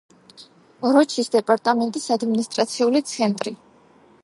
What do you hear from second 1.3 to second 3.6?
დეპარტამენტის ადმინისტრაციული ცენტრი.